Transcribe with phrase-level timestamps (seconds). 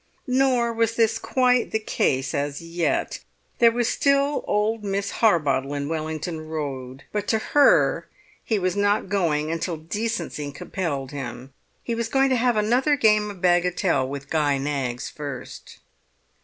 [0.25, 3.19] Nor was this quite the case as yet;
[3.59, 7.03] there was still old Miss Harbottle in Wellington Road.
[7.11, 8.07] But to her
[8.43, 11.53] he was not going until decency compelled him;
[11.83, 15.77] he was going to have another game of bagatelle with Guy Knaggs first.